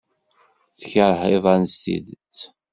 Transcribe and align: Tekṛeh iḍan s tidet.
Tekṛeh 0.79 1.23
iḍan 1.35 1.63
s 1.73 1.75
tidet. 1.83 2.37